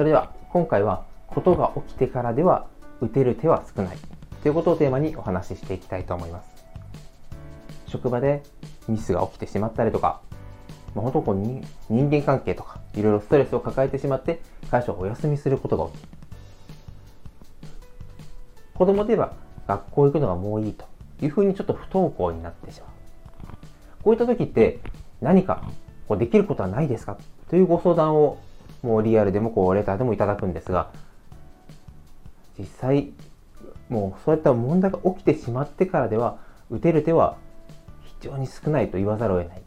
[0.00, 2.68] それでは今回はことが起きてからでは
[3.02, 3.98] 打てる手は少ない。
[4.42, 6.48] ということをテーマにお話ししていきたいと思います。
[7.86, 8.42] 職場で
[8.88, 10.22] ミスが起きてしまったりとか、
[10.94, 11.62] まあ、本当こう人
[12.10, 14.40] 間関係とかいろいろストレスを抱えてしまって
[14.70, 16.08] 会社をお休みすることが起きる。
[18.76, 19.34] 子供で言えば
[19.66, 20.86] 学校行くのがもういいと
[21.20, 22.90] いうふうにちょっと不登校になってしまう。
[24.02, 24.78] こういった時って
[25.20, 25.62] 何か
[26.08, 27.18] こうできることはないですか？
[27.50, 28.38] というご相談を
[28.82, 30.90] もうリアルでもこうレターでもいただくんですが
[32.58, 33.12] 実際
[33.88, 36.38] もうそういった問題が起きてしまってからでは
[36.70, 37.36] 打てる手は
[38.20, 39.62] 非常に少ないと言わざるを得ない。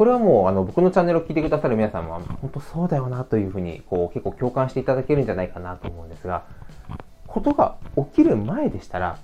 [0.00, 6.46] これはもうあの僕のチャンネルを聞いてくださる皆さんも本当そうだよなというふうにこう結構共感していただけるんじゃないかなと思うんですが
[7.26, 9.18] ことが起きる前でしたら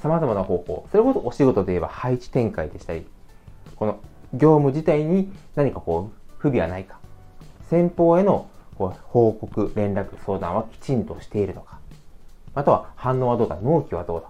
[0.00, 3.04] 様々な方法それこそお仕事で言えば配置展開でしたり
[3.74, 3.98] この
[4.32, 7.00] 業務自体に何かこう不備はないか
[7.72, 11.78] 先方への報告、連絡、相談はきちんとしているのか。
[12.54, 14.28] または反応はどうだ納期はどうだ。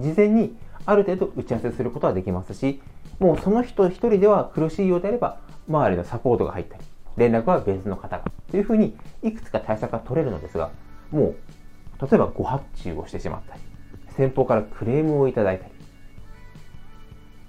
[0.00, 2.80] 事前にある程度打ち合わせすることはできますし
[3.18, 6.84] もうその人一人では苦しいようであれば周りのサポートが入ったり
[7.16, 10.70] 連絡は別の方がというふうにいくつか対策が取れるのですが
[11.10, 11.34] も
[12.00, 13.60] う例えばご発注をしてしまったり
[14.16, 15.72] 先方からクレームをいただいたり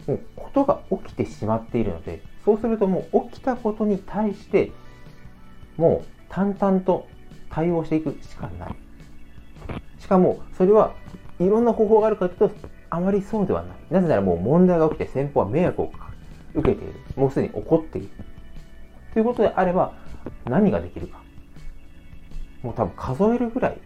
[0.08, 4.72] もうことが起きてしまっているのでそうするともう起きたことに対して
[5.78, 7.08] もう淡々と
[7.50, 8.76] 対応していくしかない。
[10.00, 10.94] しかも、それは
[11.40, 12.56] いろんな方法があるかというと、
[12.90, 13.78] あまりそうではない。
[13.90, 15.92] なぜならもう問題が起きて先方は迷惑を
[16.54, 16.94] 受けている。
[17.16, 18.10] もうすでに起こっている。
[19.14, 19.94] ということであれば、
[20.46, 21.22] 何ができるか。
[22.64, 23.78] もう多分数えるぐらい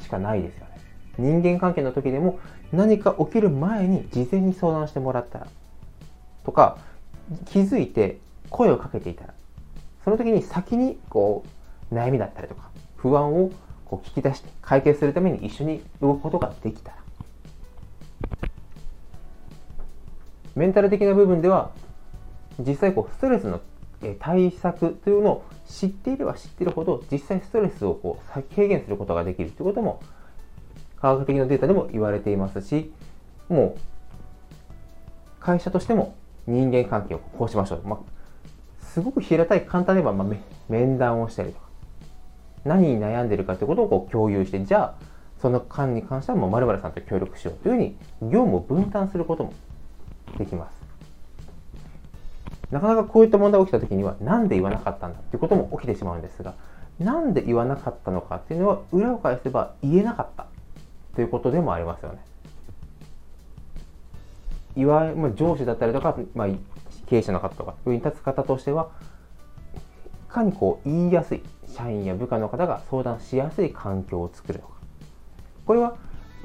[0.00, 0.72] しかないですよね。
[1.18, 2.38] 人間関係の時でも
[2.72, 5.46] 何か起きる前に事前に相談してもらったら
[6.44, 6.78] とか
[7.46, 8.18] 気づいて
[8.50, 9.34] 声をかけていたら
[10.04, 11.44] その時に先にこ
[11.90, 13.50] う悩みだったりとか不安を
[13.84, 17.02] こう聞き出して解決するために一緒に動くことができたら。
[20.54, 21.70] メンタル的な部分では
[22.58, 23.60] 実際こうストレスの
[24.18, 30.02] 対策というのを知っていれば知っているほど実際ストレスをこう軽減することができるということも
[31.00, 32.92] 科学的なデータでも言われていますし
[33.48, 33.80] もう
[35.40, 37.98] 会社としても人間関係をこうしましょう、まあ、
[38.92, 40.36] すごく平たい簡単で言えば、まあ、
[40.68, 41.66] 面談をしたりとか
[42.64, 45.04] 何に悩んでるかということをこう共有してじゃあ
[45.40, 49.54] その間に関してはもう〇〇さんと協力しようというふうに業務を分担することも
[50.38, 50.82] できます。
[52.70, 56.54] なかなかこういった問題が起きた時には何で言わなかったんだっていうことも起きてしまうんですが
[56.98, 60.46] なんで言わなかったのかっていうのは裏を返せば言えなかった
[61.14, 62.18] ということでもありますよね。
[64.74, 66.48] いわゆる上司だったりとか、まあ、
[67.06, 68.90] 経営者の方とか上に立つ方としては
[70.28, 74.74] いかにこう言いやすい社員や部下の方が相談しやすい環境を作るのか。
[75.66, 75.96] これは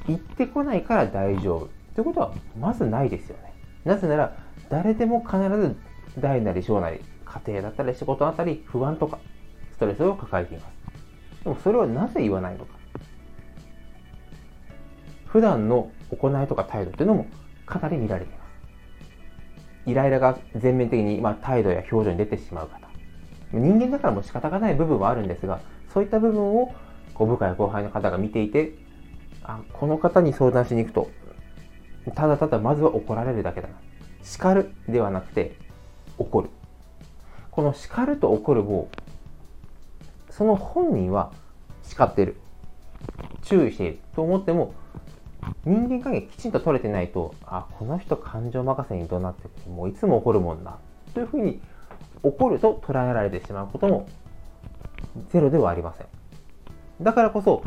[0.06, 3.52] 言ってこないから大丈夫ということはまずないですよね。
[3.84, 4.36] なぜなら
[4.68, 5.76] 誰でも必ず
[6.18, 9.18] 大なり小なり家庭だったり仕事だったり不安とか
[9.72, 11.44] ストレスを抱えています。
[11.44, 12.78] でもそれはなぜ言わないのか。
[15.26, 17.26] 普段の行いとか態度っていうのも
[17.66, 18.47] かなり見られています。
[19.88, 22.88] イライラが全面的に、まあ、態度や表情に出てしまう方。
[23.52, 25.60] 人間だからも仕方がない部分はあるんですが
[25.94, 26.74] そういった部分を
[27.14, 28.74] こう部下や後輩の方が見ていて
[29.42, 31.10] あこの方に相談しに行くと。
[32.14, 33.74] ただただまずは怒られるだけだな。
[34.22, 35.56] 叱るではなくて
[36.18, 36.50] 怒る。
[37.50, 38.88] この叱ると怒るを
[40.30, 41.32] その本人は
[41.82, 42.36] 叱っている。
[43.42, 44.74] 注意していると思っても
[45.64, 49.48] 人間関係きちんと取れてないと、あ、この人感情任せに怒鳴って。
[49.68, 50.78] もういつも怒るもんな。
[51.14, 51.60] というふうに
[52.22, 54.08] 怒ると捉えられてしまうことも
[55.30, 56.06] ゼロではありません。
[57.00, 57.64] だからこそ、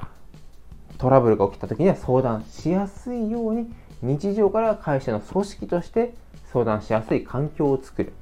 [0.98, 6.14] トラブルが起きた時には相談しやすいように、日常から会社の組織として
[6.52, 8.14] 相談しやすい環境を作る。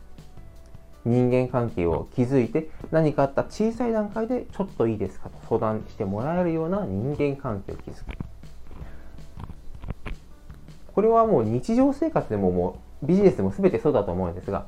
[1.06, 8.29] 人間関係を築いて何かあった小さい段階でちょっといいですかと相談してもらえるような人間関係を築く。
[11.00, 14.66] これはもう日常生活でももうビジネスでも全てそうだと思うんですが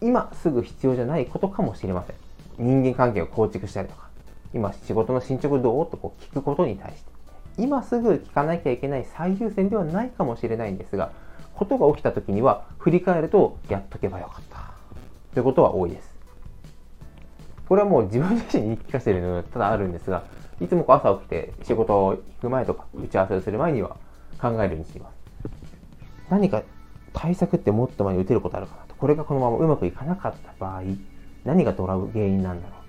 [0.00, 2.16] 今すぐ必要じゃないことかもしれません。
[2.56, 4.08] 人間関係を構築したりとか
[4.54, 7.10] 今仕事の進捗どうとこう聞くことに対して。
[7.58, 11.12] 今すぐ聞かなきゃいけない最優先ではないかもしれないんですが
[11.54, 14.72] ことが起きた時には振り返るとやっとけばよかった。
[15.34, 16.14] ということは多いです。
[17.68, 20.22] これはもう自分自身に聞かせるのがただあるんですが
[20.62, 23.98] いつも朝起きて仕事を行く前とか打ち合わせをする前には
[24.40, 25.14] 考えるようにしています。
[26.28, 26.62] 何か
[27.12, 28.94] 対策ってもっと前に打てることあるかなと。
[28.94, 30.82] これがこのままうまくいかなかった場合、
[31.44, 32.80] 何がドラム原因なんだろう。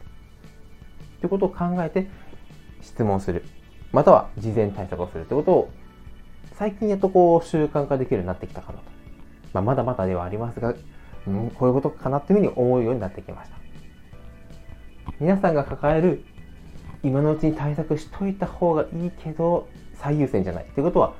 [1.17, 2.07] ってことを考えて
[2.81, 3.43] 質問する。
[3.91, 5.69] または事前対策をするってことを
[6.53, 8.85] 最近やっとこう習慣化できるようになってきたかなと。
[9.53, 10.73] まあ、まだまだではありますが、
[11.27, 13.57] うん、こういうことかなっていうふうに思うようになってきました。
[15.19, 16.23] 皆さんが抱える
[17.03, 21.13] 今のうちに対策しといた方がいいけど最優先じゃないってことは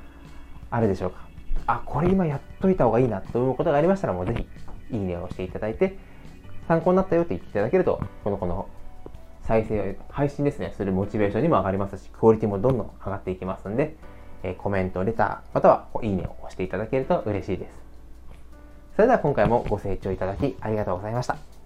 [0.72, 1.28] あるでしょうか。
[1.66, 4.34] あこれ今やっといた方がいいなと思うことがありましたらもうぜ
[4.90, 5.96] ひいいねを押していただいて
[6.66, 8.68] 参考になったよって言っていただけるとこの子の
[9.42, 10.72] 再生配信ですね。
[10.76, 13.96] するモチベーションにも上がりますしクオリティもどんどん上がっていきますんで、
[14.42, 17.82] えコメントレターまたはいいねを押していただけると嬉しいです。
[18.96, 21.61] それでは今回もご清聴いただきありがとうございました。